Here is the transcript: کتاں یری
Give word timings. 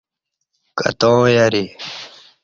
کتاں 0.77 1.21
یری 1.35 1.65